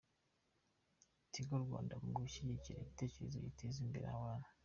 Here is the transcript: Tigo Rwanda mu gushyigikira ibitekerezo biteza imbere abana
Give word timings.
Tigo 1.31 1.55
Rwanda 1.63 1.93
mu 2.03 2.09
gushyigikira 2.21 2.77
ibitekerezo 2.81 3.37
biteza 3.45 3.77
imbere 3.85 4.05
abana 4.17 4.45